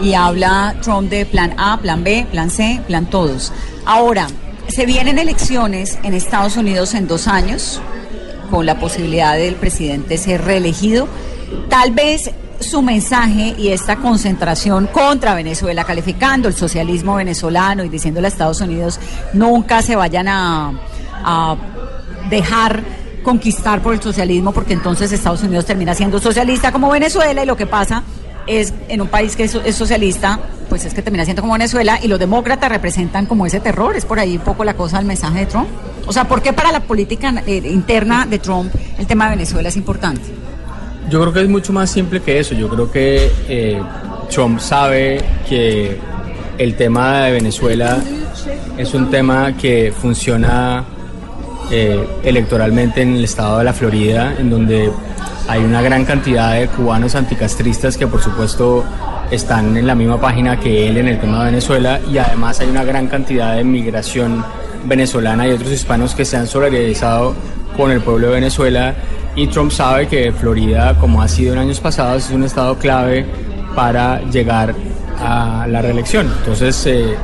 y 0.01 0.13
habla 0.13 0.75
Trump 0.81 1.09
de 1.09 1.25
plan 1.25 1.53
A, 1.57 1.77
plan 1.77 2.03
B, 2.03 2.27
plan 2.31 2.49
C, 2.49 2.81
plan 2.85 3.05
todos. 3.05 3.51
Ahora, 3.85 4.27
se 4.67 4.85
vienen 4.85 5.19
elecciones 5.19 5.99
en 6.03 6.13
Estados 6.13 6.57
Unidos 6.57 6.93
en 6.93 7.07
dos 7.07 7.27
años, 7.27 7.81
con 8.49 8.65
la 8.65 8.79
posibilidad 8.79 9.35
del 9.35 9.55
presidente 9.55 10.17
ser 10.17 10.43
reelegido. 10.43 11.07
Tal 11.69 11.91
vez 11.91 12.31
su 12.59 12.81
mensaje 12.81 13.55
y 13.57 13.69
esta 13.69 13.97
concentración 13.97 14.87
contra 14.87 15.33
Venezuela, 15.33 15.83
calificando 15.83 16.47
el 16.47 16.53
socialismo 16.53 17.15
venezolano 17.15 17.83
y 17.83 17.89
diciéndole 17.89 18.27
a 18.27 18.29
Estados 18.29 18.61
Unidos 18.61 18.99
nunca 19.33 19.81
se 19.81 19.95
vayan 19.95 20.27
a, 20.27 20.73
a 21.23 21.55
dejar 22.29 22.83
conquistar 23.23 23.81
por 23.81 23.93
el 23.93 24.01
socialismo 24.01 24.51
porque 24.51 24.73
entonces 24.73 25.11
Estados 25.11 25.43
Unidos 25.43 25.65
termina 25.65 25.93
siendo 25.93 26.19
socialista 26.19 26.71
como 26.71 26.89
Venezuela 26.89 27.43
y 27.43 27.45
lo 27.45 27.55
que 27.55 27.67
pasa 27.67 28.03
es 28.47 28.73
en 28.87 29.01
un 29.01 29.07
país 29.07 29.35
que 29.35 29.43
es, 29.43 29.75
socialista, 29.75 30.39
pues 30.69 30.85
es 30.85 30.93
que 30.93 31.01
termina 31.01 31.25
siendo 31.25 31.41
como 31.41 31.53
Venezuela 31.53 31.99
y 32.01 32.07
los 32.07 32.19
demócratas 32.19 32.69
representan 32.69 33.25
como 33.25 33.45
ese 33.45 33.59
terror, 33.59 33.95
es 33.95 34.05
por 34.05 34.19
ahí 34.19 34.37
un 34.37 34.43
poco 34.43 34.63
la 34.63 34.75
cosa 34.75 34.97
del 34.97 35.05
mensaje 35.05 35.39
de 35.39 35.45
Trump. 35.45 35.67
O 36.07 36.13
sea, 36.13 36.27
¿por 36.27 36.41
qué 36.41 36.53
para 36.53 36.71
la 36.71 36.81
política 36.81 37.43
eh, 37.45 37.61
interna 37.65 38.25
de 38.25 38.39
Trump 38.39 38.73
el 38.97 39.07
tema 39.07 39.25
de 39.25 39.31
Venezuela 39.31 39.69
es 39.69 39.77
importante? 39.77 40.21
Yo 41.09 41.19
creo 41.19 41.33
que 41.33 41.41
es 41.41 41.49
mucho 41.49 41.73
más 41.73 41.89
simple 41.89 42.21
que 42.21 42.39
eso. 42.39 42.55
Yo 42.55 42.69
creo 42.69 42.91
que 42.91 43.31
eh, 43.47 43.81
Trump 44.29 44.59
sabe 44.59 45.21
que 45.47 45.97
el 46.57 46.75
tema 46.75 47.23
de 47.23 47.31
Venezuela 47.33 47.99
es 48.77 48.93
un 48.93 49.09
tema 49.09 49.55
que 49.57 49.91
funciona 49.91 50.85
eh, 51.71 52.05
electoralmente 52.23 53.01
en 53.01 53.15
el 53.15 53.23
estado 53.23 53.59
de 53.59 53.63
la 53.63 53.73
Florida, 53.73 54.35
en 54.37 54.49
donde 54.49 54.91
hay 55.47 55.63
una 55.63 55.81
gran 55.81 56.05
cantidad 56.05 56.53
de 56.53 56.67
cubanos 56.67 57.15
anticastristas 57.15 57.97
que 57.97 58.07
por 58.07 58.21
supuesto 58.21 58.83
están 59.31 59.77
en 59.77 59.87
la 59.87 59.95
misma 59.95 60.19
página 60.19 60.59
que 60.59 60.87
él 60.87 60.97
en 60.97 61.07
el 61.07 61.19
tema 61.19 61.39
de 61.39 61.45
Venezuela 61.51 61.99
y 62.11 62.17
además 62.17 62.59
hay 62.59 62.69
una 62.69 62.83
gran 62.83 63.07
cantidad 63.07 63.55
de 63.55 63.63
migración 63.63 64.43
venezolana 64.85 65.47
y 65.47 65.51
otros 65.51 65.71
hispanos 65.71 66.13
que 66.13 66.25
se 66.25 66.37
han 66.37 66.47
solidarizado 66.47 67.33
con 67.75 67.91
el 67.91 68.01
pueblo 68.01 68.27
de 68.27 68.33
Venezuela 68.33 68.93
y 69.35 69.47
Trump 69.47 69.71
sabe 69.71 70.07
que 70.07 70.31
Florida, 70.33 70.97
como 70.99 71.21
ha 71.21 71.27
sido 71.27 71.53
en 71.53 71.59
años 71.59 71.79
pasados, 71.79 72.25
es 72.25 72.31
un 72.31 72.43
estado 72.43 72.77
clave 72.77 73.25
para 73.75 74.21
llegar 74.29 74.75
a 75.19 75.65
la 75.69 75.81
reelección. 75.81 76.29
Entonces, 76.39 76.85
eh, 76.87 77.15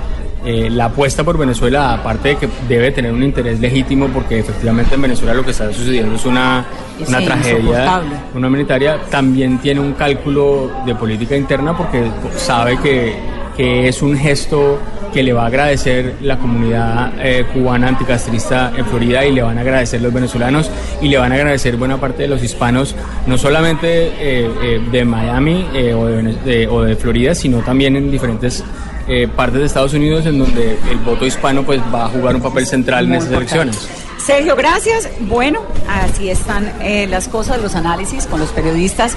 eh, 0.50 0.70
la 0.70 0.86
apuesta 0.86 1.24
por 1.26 1.38
Venezuela, 1.38 1.94
aparte 1.94 2.30
de 2.30 2.36
que 2.38 2.48
debe 2.70 2.92
tener 2.92 3.12
un 3.12 3.22
interés 3.22 3.60
legítimo, 3.60 4.08
porque 4.08 4.40
efectivamente 4.40 4.96
en 4.96 5.02
Venezuela 5.02 5.34
lo 5.34 5.44
que 5.44 5.52
está 5.52 5.72
sucediendo 5.74 6.16
es 6.16 6.26
una, 6.26 6.66
una 7.08 7.20
Sí, 7.20 7.26
tragedia, 7.26 8.02
una 8.34 8.48
humanitaria, 8.48 8.98
también 9.12 9.58
tiene 9.60 9.82
un 9.82 9.94
cálculo 9.94 10.72
de 10.86 10.96
política 10.96 11.36
interna 11.36 11.76
porque 11.76 12.10
sabe 12.38 12.78
que, 12.78 13.14
que 13.58 13.88
es 13.90 14.02
un 14.02 14.16
gesto 14.18 14.80
que 15.14 15.24
le 15.24 15.34
va 15.34 15.44
a 15.44 15.48
agradecer 15.48 16.16
la 16.22 16.38
comunidad 16.38 17.14
eh, 17.20 17.46
cubana 17.54 17.88
anticastrista 17.88 18.72
en 18.78 18.86
Florida 18.86 19.26
y 19.26 19.32
le 19.34 19.42
van 19.42 19.58
a 19.58 19.62
agradecer 19.62 20.02
los 20.02 20.14
venezolanos 20.14 20.70
y 21.02 21.08
le 21.10 21.18
van 21.18 21.32
a 21.32 21.36
agradecer 21.36 21.76
buena 21.78 21.98
parte 21.98 22.24
de 22.24 22.28
los 22.30 22.44
hispanos, 22.44 22.94
no 23.26 23.38
solamente 23.38 23.88
eh, 23.88 24.50
eh, 24.62 24.82
de 24.92 25.06
Miami 25.06 25.66
o, 25.96 26.06
de, 26.06 26.16
Vene- 26.18 26.38
de- 26.46 26.68
o 26.68 26.84
de 26.84 26.96
Florida, 26.96 27.34
sino 27.36 27.60
también 27.60 27.96
en 27.96 28.12
diferentes 28.12 28.64
eh, 29.08 29.28
partes 29.28 29.60
de 29.60 29.66
Estados 29.66 29.94
Unidos 29.94 30.26
en 30.26 30.40
donde 30.40 30.78
el 30.90 30.98
voto 30.98 31.26
hispano 31.26 31.64
pues 31.64 31.82
va 31.94 32.06
a 32.06 32.10
jugar 32.10 32.36
un 32.36 32.42
papel 32.42 32.66
central 32.66 33.06
en 33.06 33.16
esas 33.16 33.32
importante. 33.32 33.56
elecciones. 33.56 34.08
Sergio, 34.18 34.56
gracias. 34.56 35.10
Bueno, 35.22 35.62
así 35.88 36.30
están 36.30 36.72
eh, 36.82 37.08
las 37.08 37.28
cosas, 37.30 37.62
los 37.62 37.76
análisis 37.76 38.26
con 38.26 38.40
los 38.40 38.50
periodistas 38.50 39.16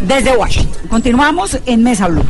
desde 0.00 0.36
Washington. 0.36 0.88
Continuamos 0.88 1.58
en 1.66 1.82
Mesa 1.82 2.06
Blue. 2.08 2.24